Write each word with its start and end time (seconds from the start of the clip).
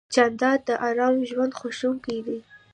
جانداد 0.15 0.59
د 0.67 0.69
ارام 0.87 1.15
ژوند 1.29 1.53
خوښوونکی 1.59 2.17
دی. 2.25 2.39